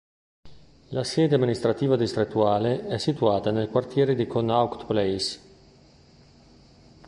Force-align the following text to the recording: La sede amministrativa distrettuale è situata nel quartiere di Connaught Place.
La 0.87 1.03
sede 1.03 1.35
amministrativa 1.35 1.95
distrettuale 1.95 2.87
è 2.87 2.97
situata 2.97 3.51
nel 3.51 3.69
quartiere 3.69 4.15
di 4.15 4.25
Connaught 4.25 4.87
Place. 4.87 5.39